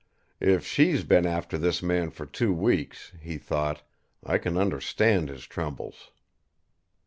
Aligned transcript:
"If 0.39 0.65
she's 0.65 1.03
been 1.03 1.27
after 1.27 1.59
this 1.59 1.83
man 1.83 2.09
for 2.09 2.25
two 2.25 2.51
weeks," 2.53 3.11
he 3.21 3.37
thought, 3.37 3.83
"I 4.23 4.39
can 4.39 4.57
understand 4.57 5.29
his 5.29 5.45
trembles!" 5.45 6.09